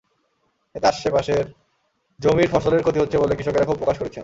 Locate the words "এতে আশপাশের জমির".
0.75-2.51